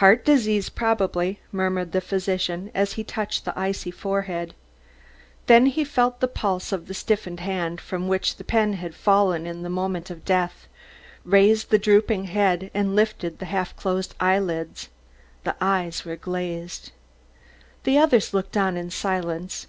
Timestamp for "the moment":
9.62-10.08